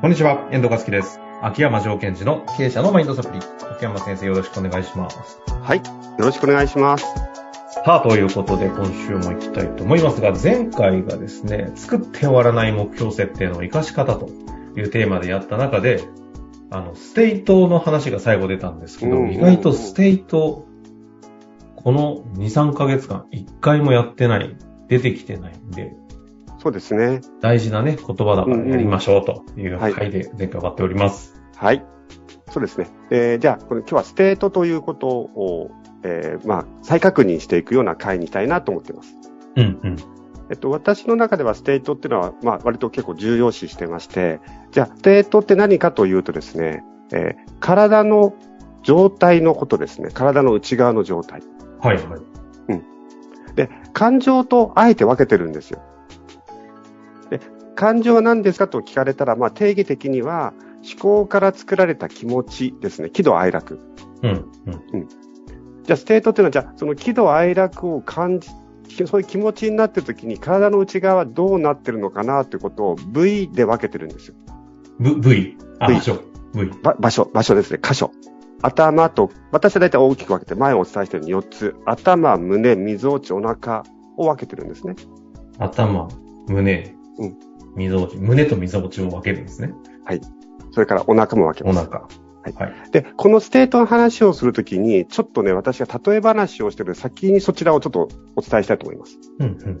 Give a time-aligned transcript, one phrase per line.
[0.00, 1.20] こんにちは、遠藤和樹です。
[1.42, 3.38] 秋山条件時の経営者のマインドサプリ。
[3.70, 5.38] 秋山先生よろしくお願いします。
[5.46, 5.76] はい。
[5.76, 5.84] よ
[6.16, 7.04] ろしくお願いします。
[7.84, 14.30] さあ、ということで今週も行きたいと思いますが、前回がですね、作って終わらない目標設定の活かし方と
[14.74, 16.08] いうテーマでやった中で、
[16.70, 20.66] あの、ステイトの話が最後出たんですけど、うん意外とステイト、
[21.76, 24.56] この2、3ヶ月間、1回もやってない、
[24.88, 25.94] 出てきてないんで、
[26.62, 27.22] そうですね。
[27.40, 31.40] 大事なね、言葉だからやりましょうというはい回で前回終わっております。
[31.56, 31.84] はい。
[32.50, 32.88] そうですね。
[33.10, 35.70] えーじゃあ、これ今日はステートということを、
[36.02, 39.14] えーまあ、再確認していくような回にしたいなと思っています。
[39.56, 39.96] うん、うん。
[40.50, 44.40] えっと、私の中ではステートっていうのは、まあ、割と結構重要視してまして、
[44.72, 48.34] じゃあ、ステートって何かというとですね、えー体の
[48.82, 50.08] 状態のことですね。
[50.12, 51.42] 体の内側の状態。
[51.80, 52.20] はい、はい。
[53.54, 55.82] で、感情とあえて分けてるんですよ。
[57.80, 60.52] で、感情は何ですかと聞かれたら、まあ定義的には
[60.92, 63.10] 思考から作られた気持ちですね。
[63.10, 63.80] 喜怒哀楽。
[64.22, 64.30] うん、
[64.92, 65.08] うん。
[65.84, 68.50] じゃあステートっていうのは、じゃあその喜怒哀楽を感じ、
[69.06, 74.34] そういう気持ちになってる時に体の内側はどうなってるのかなということを部位で分けてるんですよ。
[74.98, 75.56] ぶ、部位。
[75.78, 76.18] あ、部位場所。
[76.52, 76.70] 部位。
[76.82, 77.80] ば場所、場所ですね。
[77.82, 78.10] 箇所。
[78.62, 81.76] 頭と、私は大体大きく分けて、前をお伝えしているように4つ。
[81.86, 83.84] 頭、胸、みぞおち、お腹
[84.18, 84.96] を分けてるんですね。
[85.58, 86.08] 頭、
[86.46, 88.16] 胸、うんみぞおち。
[88.16, 89.72] 胸とみぞおちを分けるんですね。
[90.72, 91.78] それからお腹も分けます。
[91.80, 92.00] お腹。
[92.00, 92.90] はいはい。
[92.90, 99.18] で、このステートの話をするときに、ちょっとね、私が例え話をしてる先にそちらをちょっとお伝えしたいと思います。
[99.38, 99.80] うん、うん。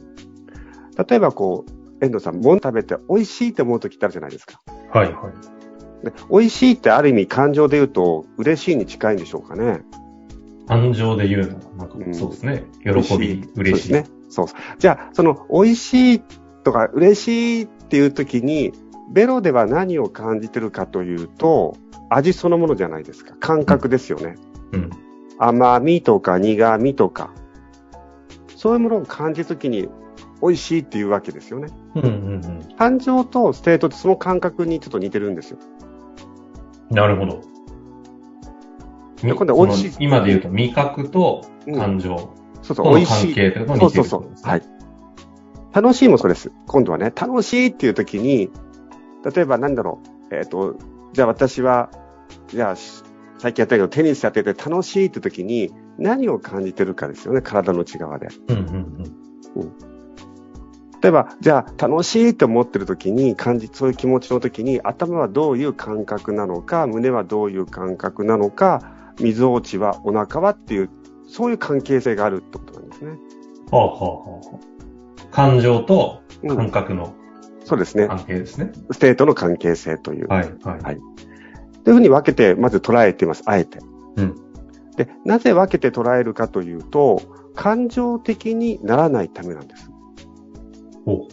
[1.08, 4.60] 例えばこう、遠藤さん、物食べて美味しいって思うときってあるじゃないですか。
[4.92, 5.30] はい、は
[6.02, 6.04] い。
[6.04, 9.82] で美味しいってある意味感情で言うと、嬉しいに近いんでしょうかね。
[10.66, 12.64] 感情で言うのは、なんかうんそうですね。
[12.84, 13.44] 喜び、嬉しい。
[13.54, 14.06] そうですね。
[14.28, 14.58] そうそう。
[14.78, 16.22] じゃあ、その美味しい
[16.62, 18.72] とか嬉しいっていうときに、
[19.10, 21.76] ベロでは何を感じてるかというと、
[22.08, 23.34] 味そのものじゃないですか。
[23.40, 24.36] 感覚ですよね。
[24.72, 24.90] うん。
[25.38, 27.34] 甘みとか苦みとか、
[28.56, 29.88] そういうものを感じるときに
[30.42, 31.68] 美味しいっていうわけですよね。
[31.96, 32.76] うん、うん、うん。
[32.76, 35.58] 感情とステートってその感覚にちょっと似てるんですよ。
[36.90, 37.40] なるほど。
[39.22, 41.42] みで今度は美味しい今で言うと、味覚と
[41.74, 42.16] 感情
[42.62, 43.34] そうそう、との美味しい。
[43.34, 44.50] 関係というのが似てるそうそうそう。
[44.50, 44.62] はい。
[45.72, 46.50] 楽しいもそうです。
[46.66, 48.50] 今度はね、楽しいっていうときに、
[49.34, 50.00] 例えばなんだろ
[50.30, 50.76] う、えっ、と、
[51.12, 51.90] じゃあ私は、
[52.48, 53.02] じゃあ、し
[53.38, 58.28] 最近やったけどテニスやってて楽しいってときに何を感じてるかですよね、体の内側で。
[58.48, 59.72] うん、うん、
[61.00, 70.90] 例えば、じゃあ、楽しいって思ってる時に感じ、そういう気持ちの時に、頭はどういう感覚なのか、胸はどういう感覚なのか、みぞおちはお腹はっていう、
[71.26, 73.12] そういう関係性があるってことなんですね。
[73.12, 73.78] うん。
[73.78, 74.69] はあ、はあ、はあ。
[75.30, 77.14] 感情とうん感覚の
[77.64, 78.08] そうですね。
[78.08, 78.72] 関係ですね。
[78.90, 80.28] ステートの関係性という。
[80.28, 80.80] はい、はい。
[80.80, 80.98] はい
[81.84, 83.42] というふうに分けて、まず捉えています。
[83.46, 83.78] あえて。
[84.16, 84.34] うん。
[84.96, 87.22] で、なぜ分けて捉えるかというと、
[87.54, 89.90] 感情的にならないためなんです。
[91.06, 91.26] お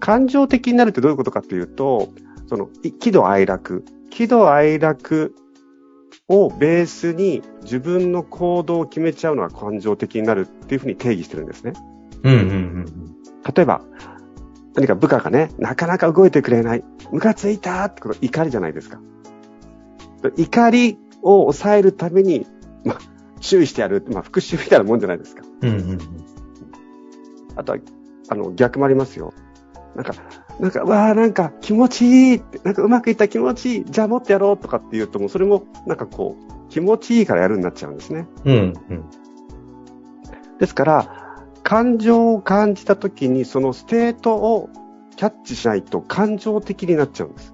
[0.00, 2.08] 感情的になるってどういうことかというと、
[2.48, 3.84] その、い喜怒哀楽。
[4.10, 5.34] 喜怒哀楽
[6.32, 11.74] をベースに自分の行動を決めちゃうのが感情的になるっていうふうに定義してるんですね。
[12.22, 12.86] うん、うん、うん。
[13.54, 13.82] 例えば、
[14.74, 16.84] 何か部下がね、なかなか動いてくれない。
[17.10, 18.98] ムカついたってこと、怒りじゃないですか。
[20.38, 22.46] 怒りを抑えるために、
[22.86, 22.98] まあ、
[23.40, 24.02] 注意してやる。
[24.10, 25.42] まあ、復讐みたいなもんじゃないですか。
[25.60, 25.98] うん、うん、うん。
[27.56, 27.78] あとは、
[28.30, 29.34] あの、逆もありますよ。
[29.94, 30.14] なんか、
[30.58, 33.84] なんか、わあなんか気持ちいいって、なんかうまくいった気持ちいい。
[33.84, 38.26] じゃあもっとやろうとかって言うと、もうそれも、なんかこう、気持ちいいからやるになっちゃうんですね。
[38.44, 38.58] うん、う
[38.94, 39.04] ん。
[40.58, 44.70] ですから、感情を感じたときに、そのステートを
[45.16, 47.52] キャッチしないと感情的になっちゃうんです。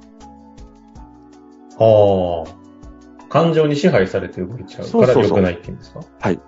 [1.77, 3.28] はあ。
[3.28, 6.00] 感情に支配されて動いちゃうから良くないって言うんですか？
[6.21, 6.41] はい。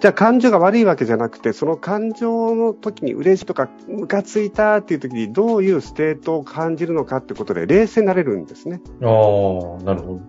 [0.00, 8.80] じゃあ感情が悪いわけじゃなくて、その感情の時に嬉しいとか、ムカついたっていう時にどういうステートを感じるのかってことで冷静になれるんですね。
[9.02, 10.20] ああ、なるほど。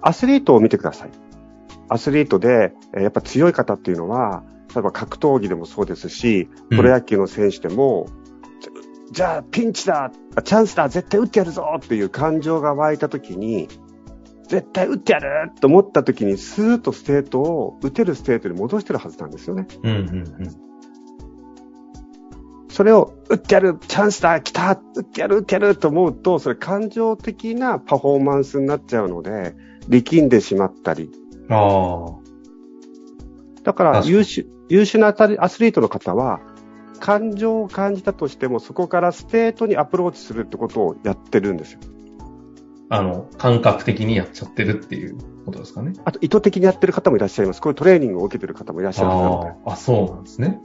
[0.00, 1.10] アスリートを見てください。
[1.88, 4.42] アスリートで、えーやっぱ強い方っていうのは、
[4.74, 8.06] 例えば格闘技でもそうですし、プロ野球の選手でも、
[8.60, 8.70] じ
[9.12, 13.68] じゃあピンチだあチャンスだ絶対打ってやるぞっていう感情が湧いた時に、
[14.52, 19.66] 絶対打ってやると思った時に、スーッとステートを、打てるステートに戻してるはずなんですよね。
[19.82, 20.24] うん、うん、
[22.68, 29.54] それを、打ってやるチャンスだ来た打ってやる打ってやると思うと、それ感情的なパフォーマンスになっちゃうので、
[29.88, 31.10] 力んでしまったり。
[31.48, 31.54] うん。
[31.54, 32.22] ああ。
[33.62, 36.40] だから優秀、優秀なアスリートの方は、
[37.00, 41.80] 感情を感じたとしても、そこからステートにアプローチするってことをやってるんですよ。
[42.92, 45.16] あの、感覚的にやっちゃってるっていう
[45.46, 45.94] ことですかね。
[46.04, 47.62] あと、意図的にやってる方もいらっしゃいます。
[47.62, 49.48] こういうトレーニングを受けてる方もいらっしゃるので。
[49.64, 50.60] ああ、そうなんですね。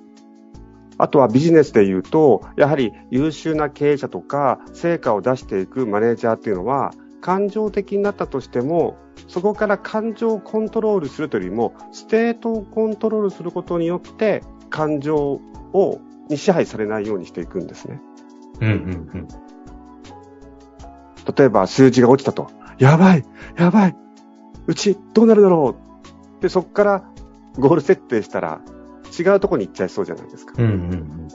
[0.98, 6.92] あとはビジネスで言うと、やはり優秀な経営者とか、成果を出していくマネージャーっていうのは、
[7.22, 8.98] 感情的になったとしても、
[9.30, 15.40] そこから感情をコントロールするというよりも、ステートをコントロールすることによって、感情
[15.72, 18.02] を、に支配されないようにしていくんですね。
[18.60, 19.47] うんうんうん。
[21.36, 22.50] 例えば数字が落ちたと。
[22.80, 23.24] やばい
[23.58, 23.96] やばい
[24.68, 25.76] うちどうなるだろ
[26.40, 27.04] うで、そこから
[27.58, 28.62] ゴール設定したら
[29.18, 30.54] 違うところに行っちゃいそうじゃないですか。
[30.58, 31.28] うんうんうん、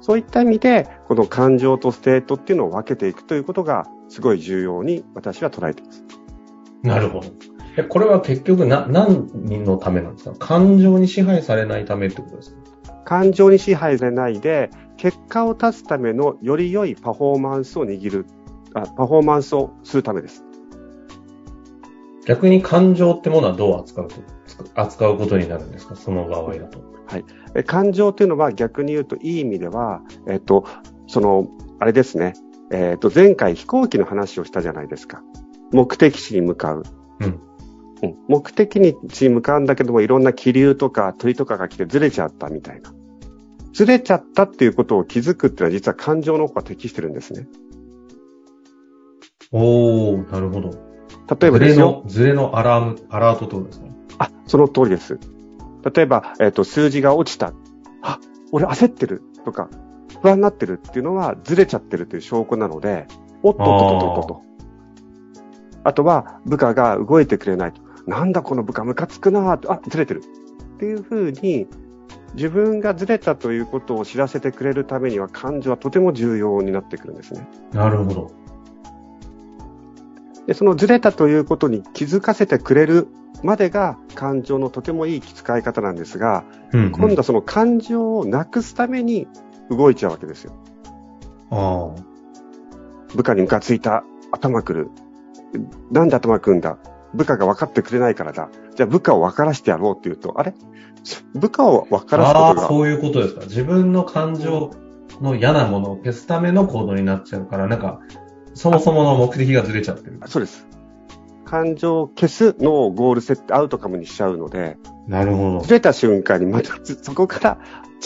[0.00, 6.04] そういった意味で、この感情とステートっていうのを分けていくということがすごい重要に私は捉えています。
[6.82, 7.26] なるほど。
[7.76, 9.28] え、これは結局な、何
[9.64, 10.36] のためなんですか？
[10.38, 12.54] 感情に支配されないためってことです
[12.84, 12.92] か？
[13.04, 18.26] 感情に支配されないで、結果を出すためのより良いパフォーマンスを握る、
[18.74, 20.44] あパフォーマンスをするためです。
[22.26, 24.16] 逆に感情ってものはどう扱うと、
[24.74, 25.96] 扱うことになるんですか？
[25.96, 26.80] その場合だと。
[27.06, 27.24] はい。
[27.54, 30.64] え感情っていうのは逆に言うといい意味では、えっと、
[31.08, 31.48] その、
[31.80, 32.34] あれですね。
[32.70, 35.22] えっと、前回飛行機の話をしたじゃないですか。
[35.72, 36.84] 目的地に向かう。
[37.20, 37.40] うん。
[38.02, 42.94] うん、目的地に向かうんだけども、いろんな気流とか鳥とかが来てずれちゃったみたいな。
[43.72, 47.46] ずれちゃったっていうことを気づくっていうのは実は感情の方が適してるんですね。
[49.52, 50.70] おー、なるほど。
[51.40, 52.02] 例えばですよ。
[52.06, 53.86] ズレの、ズレのアラーム、アラートってことですか
[54.18, 55.18] あ、その通りです。
[55.94, 57.52] 例えば、えっ、ー、と、数字が落ちた。
[58.02, 58.18] あ、
[58.50, 59.68] 俺焦ってるとか、
[60.22, 63.06] 不安になってるっていうのはずれちゃってるという証拠なので、
[63.42, 64.42] おっとっとっとっとっと。
[65.84, 67.82] あとは、部下が動いてくれないと。
[68.06, 70.22] なんだこの部下ムカつくなあ、ずれてる。
[70.76, 71.66] っていうふうに、
[72.34, 77.46] 自分がずれたということを知らせてくれるためには感情はとても重要になってくるんですね。
[77.72, 78.41] なるほど。
[80.46, 83.08] で、そのずれたということに気づかせてくれる
[83.42, 89.26] までが感情のとてもいい使い方なんですが、うんうん、今度はその感情をなくすために
[89.70, 90.52] 動いちゃうわけですよ。
[91.50, 91.94] あ
[93.14, 94.90] 部下にムカついた、頭くる。
[95.90, 96.78] なんで頭くるんだ？
[97.12, 98.48] 部下が分かってくれないからだ。
[98.74, 100.54] じゃあ部下を分からしてやろうって言うと、あれ？
[101.34, 102.68] 部下を分からすことが。
[102.68, 103.42] そういうことですか。
[103.42, 104.70] 自分の感情
[105.20, 108.00] の嫌なものを消すための行動になっちゃうから、なんか、
[108.54, 110.20] そもそもの目的がずれちゃってる。
[110.26, 110.66] そうです。
[111.44, 115.60] 感情を消すのをゴール設定、アウトカムにしちゃうので、なるほど。
[115.60, 117.58] ずれた瞬間にまたそこから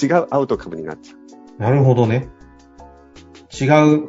[0.02, 1.14] 違うアウトカムになっちゃ
[1.58, 1.62] う。
[1.62, 2.28] なるほどね。
[3.58, 4.08] 違う、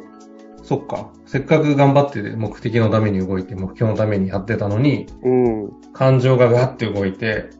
[0.62, 1.12] そっか。
[1.24, 7.50] せっかく頑張って目的のために動いて、目標のためにやってたのに、うん、感情がガッて動いて、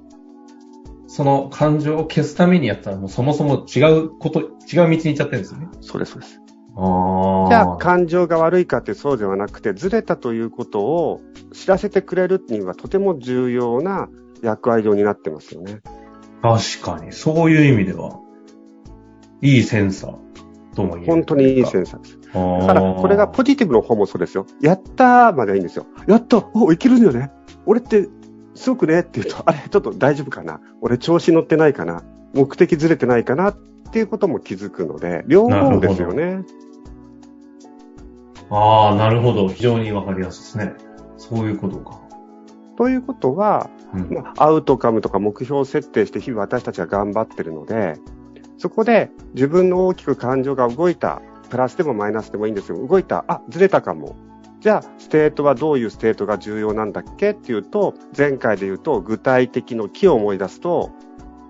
[1.07, 5.69] その感情を消すためにやったらもうそもそも違うこと、違う道に行っちゃってるんですよね。
[5.81, 6.41] そうです、そうです。
[6.81, 11.21] あじゃあ感情が悪いかってそうではなくて、ずれたということを
[11.53, 14.09] 知らせてくれるにはとても重要な
[14.43, 15.81] 役割を担ってますよね。
[16.41, 18.21] 確かに、そういう意味では、
[19.43, 20.17] いいセンサー
[20.77, 21.13] とも言える。
[21.13, 22.19] 本当にいいセンサーです。
[22.33, 24.47] だから、これがポジティブの方もそうですよ。
[24.61, 25.87] やったーまではいいんですよ。
[26.07, 27.33] やったお、いけるんだよね。
[27.67, 28.09] 俺って
[28.55, 32.03] すごくねって言うと、あれ、ちょっと大丈夫かな俺調子乗ってないかな
[32.35, 33.57] 目的ずれてないかな
[33.89, 36.45] っていうことも気づくので、両方ですよね。
[38.51, 39.49] ああ、なるほど。
[39.49, 40.75] 非常にわかりやすいですね。
[41.17, 42.01] そういうことか。
[42.77, 47.95] ということは、うん、まあ、アウトカムとか目標設定して日々私たちは頑張ってるので、
[48.59, 52.87] そこで自分の大きく感情が動いた、プラスでもマイナスでもいいんですよ。
[52.87, 54.17] 動いた、あ、ずれたかも。
[54.61, 60.91] じゃあ、ステートはどういうステートが重要なんだっけっていうと、前回で言うと、具体的の木を思い出すと、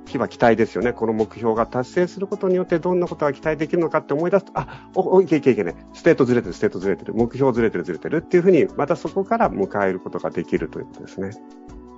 [0.09, 0.93] きは期待ですよね。
[0.93, 5.77] この目標が達成することによってどんなことが期待できるのかって思い出すと、あ、お、おいけいけいけね。
[5.93, 11.31] ステートずれてる、ステートずれてる、目標ずれてる、ずれてるっていうふうに、またそこから向かえることができるということですね。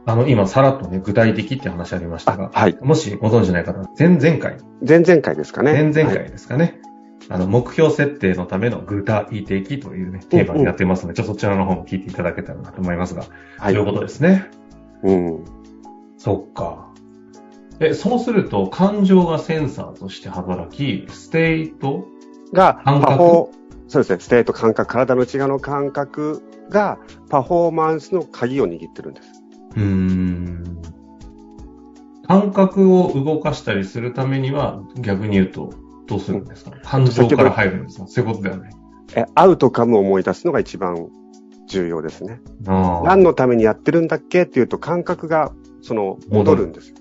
[0.06, 2.76] あの、今、さらっとね、具体的って話ありましたが、はい。
[2.82, 4.56] もしご存知ない方、前々回。
[4.86, 5.72] 前々回ですかね。
[5.72, 6.80] 前々回ですかね。
[7.28, 13.24] あの、目標設定のための具体的というね、テーマになってますので、ちょっとそちらの方も聞いていただけたらなと思いますが、
[13.58, 13.74] はい。
[13.74, 14.50] ということですね。
[15.02, 15.44] うん。
[16.16, 16.79] そっか。
[17.80, 22.06] え、そうすると、感情がセンサーとして働き、ステート
[22.52, 23.48] が、パフォー、
[23.88, 26.98] そうですね、ステート感覚、体の内側の感覚が、
[27.30, 29.28] パフォーマンスの鍵を握ってるんです。
[29.76, 30.82] うーん。
[32.28, 35.72] 感覚を動かしたりするためには、逆に言うと、
[36.06, 38.06] どうするんですか、感情から入るんですか？
[38.06, 38.70] そういうことではない。
[39.16, 41.08] え、アウトカムを思い出すのが一番
[41.66, 42.40] 重要ですね。
[42.64, 44.42] 何のためにやってるんだっけ？
[44.42, 46.96] っていうと感覚が、その、戻るんですよ。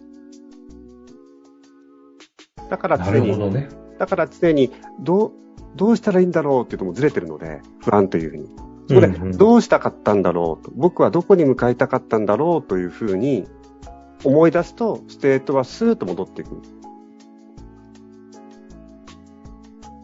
[2.69, 5.31] だから常に、ね、だから常に、どう、
[5.75, 8.47] どうしたらいいんだろうっていうともずれてるので、不安というふうに。
[8.87, 9.07] そこで、
[9.37, 13.47] どうしたかったんだろうと、僕はどこに向かいたかったんだろうというふうに
[14.23, 16.61] 思い出すと、ステートはスーッと戻っていく。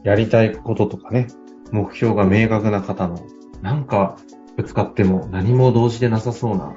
[0.04, 1.28] やりたいこととかね、
[1.72, 3.20] 目標が明確な方の、
[3.62, 4.18] なんか
[4.56, 6.76] ぶつかっても何も動じてなさそうな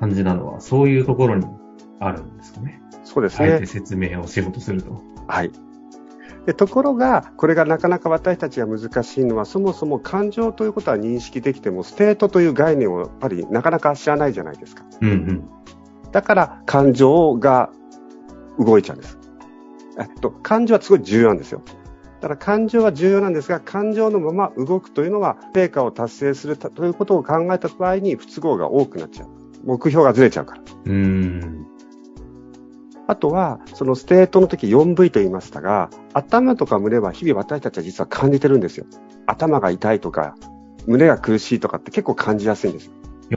[0.00, 1.46] 感じなのは、そういうところに
[1.98, 2.82] あるんですかね。
[3.04, 3.52] そうですね。
[3.52, 5.02] あえて説明をしようとすると。
[5.28, 5.52] はい。
[6.46, 14.84] でところが、これがなかなか私たちが難しいのは、そもそも感情ということは認識できても、ステートという概念をやっぱりなかなか知らないじゃないですか。
[15.02, 15.48] うんうん、
[16.10, 17.70] だから感情が
[18.58, 19.18] 動いちゃうんです。
[19.98, 21.60] えっと、感情はすごい重要なんですよ。
[22.20, 29.28] だから感情は重要なんですが、感情のまま動くというのは、成果を達成するということを考えた場合に不都合が多くなっちゃう。
[29.64, 30.62] 目標がずれちゃうから。
[30.86, 31.66] うん
[33.08, 38.84] あとは、そのステートの時 4V と言いましたが、頭とか胸は日々私たちは実は感じてるんですよ。
[39.26, 40.36] 頭が痛いとか、
[40.86, 42.92] 胸が苦しいとかって結構感じやすいんですよ。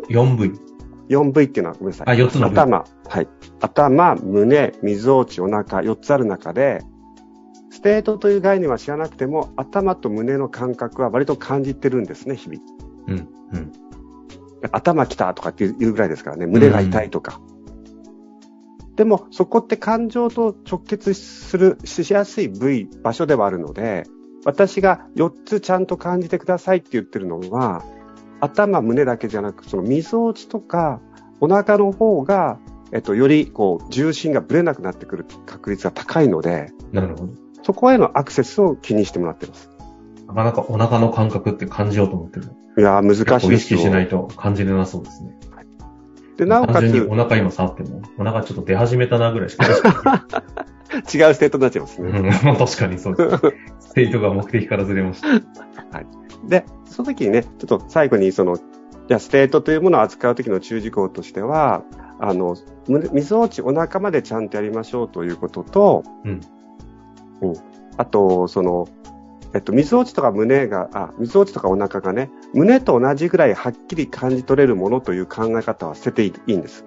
[0.09, 0.59] 4部位。
[1.07, 2.07] 4V っていうのはごめんなさい。
[2.07, 2.83] あ、4つの頭。
[3.07, 3.29] はい。
[3.61, 6.81] 頭、胸、みぞおち、お腹、4つある中で、
[7.69, 12.61] ステートという概念は知らなくても、頭と胸の感覚は割と感じてるんですね、日々。
[13.07, 13.29] うん。
[13.53, 13.71] うん。
[14.73, 17.39] 頭きたとかっていうぐらいですからね、胸が痛いとか。
[19.01, 24.03] うんでも、そこって感情と直結する、しやすい部位、場所ではあるので、
[24.45, 27.83] 私が4つちゃんと感じてくださいって言ってるのは、
[28.41, 31.01] 頭、胸だけじゃなく、そのみぞおちとか、
[31.39, 32.59] お腹の方が、
[32.91, 37.29] えっと、より、こう、重心がぶれなくなってくる確率が高いので、なるほど。
[37.63, 39.69] そこへのアクセスを気にしてもらってます。
[40.27, 42.51] なかなかお腹の感覚って感じようと思ってる。
[42.77, 43.51] いや難しいですよ。
[43.53, 45.39] 意識しないと感じれなそうですね。
[46.37, 47.07] で、なおかつ。
[47.09, 49.65] お腹今触っても、お腹ちょっと出始めたなぐらいしか
[50.93, 52.09] 違うステートになっちゃいますね。
[52.09, 53.37] うん、確かにそうです。
[53.79, 55.27] ステートが目的からずれました。
[55.97, 56.49] はい。
[56.49, 58.57] で、その時にね、ちょっと最後にその、
[59.07, 61.83] じゃステートというものを扱う時の注意事項としては、
[62.19, 62.55] あの、
[62.87, 66.41] みぞおちお腹までちゃんとやりましょうということと、うん。
[67.41, 67.53] うん。
[67.97, 68.87] あと、その、
[69.53, 76.85] えっと、みぞおちとか胸が、あ、みぞおちとかお腹がね、胸と同じぐらいはっきり感じ取れるものという考え方は捨てていいんです。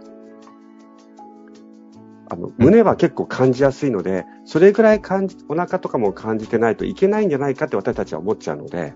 [2.30, 8.94] あの、胸は結構感じやすいので、それぐらい感じ、お腹とかも感じてないといけないんじゃないかって私たちは思っちゃうので、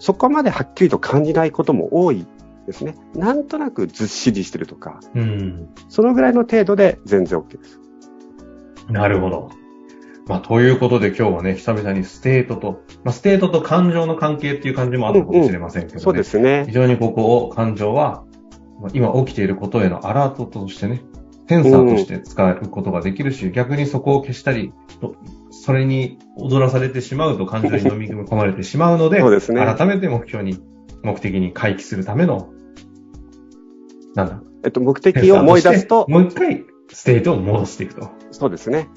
[0.00, 2.26] そこまではっきりと感じないことも多い
[2.66, 2.96] ですね。
[3.14, 7.80] なんとなくずっしりしてるとか、うん、そのぐらいの程度で全然 OK です。
[8.88, 9.50] なるほど。
[10.28, 15.94] まあ、ということで今日はね、久々にステートと、まあ、ステートと感情の関係っていう感じもあったかもしれませんけどね。
[15.94, 16.64] うんうん、そうですね。
[16.66, 18.24] 非常にここを感情は、
[18.92, 21.02] 今起きていることへのアラートとしてね、
[21.48, 24.72] センサーとして使うことができるし、うん、逆にそこを消したり、
[25.50, 29.64] それに踊らされてしまうと感情に飲み込まれてしまうので、そうですね。
[29.64, 30.58] 改めて目標に、
[31.02, 32.50] 目的に回帰するための、
[34.14, 34.42] なんだ？
[34.62, 38.10] えっと、目的を思い出すと、もう一回ステートを戻していくと。
[38.30, 38.88] そうですね。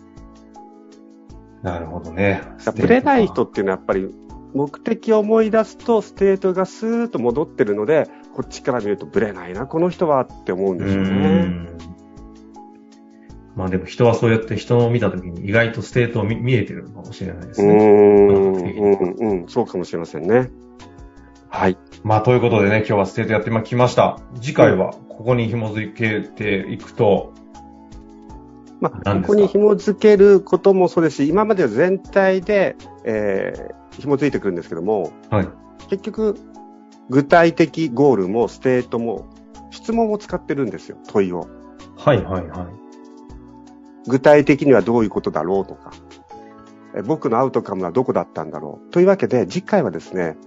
[1.63, 2.41] なるほどね。
[2.75, 4.09] ぶれない人っていうのはやっぱり
[4.53, 11.67] 目的を思い出すとステートがスーッと戻ってるので、こっちから見るとぶれないな、この人はって思うんですよね。
[13.55, 17.73] まあでも人はそうやって人を見たときに意外とステートを見えてるかもしれないですね。
[17.73, 20.49] うん、うん、そうかもしれませんね。
[21.49, 21.77] はい。
[22.03, 24.19] まあということでね、今日はステートやってきました。
[24.41, 27.33] 次回はここに紐づけていくと、
[28.81, 35.47] まあ、ここに紐付けることもそうですし、今までは全体で、えー、紐付いてくるんですけども、はい、
[35.87, 36.35] 結局、
[37.09, 39.29] 具体的ゴールもステートも
[39.69, 41.47] 質問を使ってるんですよ、問いを。
[41.95, 42.67] はいはいはい。
[44.07, 45.91] 具体的にはどういうことだろうとか、
[46.95, 48.91] え僕のアウトカムはどこだったんだろう。
[48.91, 50.37] というわけで、次回はですね、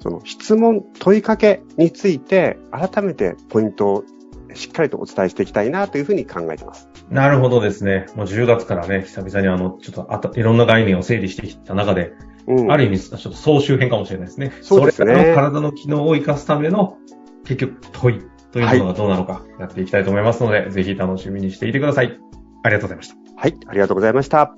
[0.00, 4.04] その質問、問いかけについて改めてポイントを
[4.54, 6.88] しっかりとお伝えしていきたいなというふうに考えています。
[7.10, 8.06] なるほどですね。
[8.14, 12.12] もう10月からね、久々にあの、ちょっとまたいろんな概念を整理してきた中で、
[12.46, 14.52] うん、ある意味、ちょっと総集編かもしれないですね。
[14.62, 15.14] そうですね。
[15.14, 16.98] それの体の機能を生かすための、
[17.44, 22.18] 結局、問いというものがどうなのか、やっていきたいと思いますので、はい、ぜひ楽しみにしていてください。
[22.62, 23.16] ありがとうございました。
[23.36, 24.54] はい、ありがとうございました。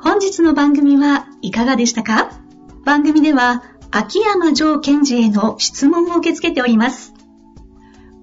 [0.00, 2.30] 本日の番組はいかがでしたか？
[2.84, 7.14] 番組では、秋山城賢治への質問を受け付けております。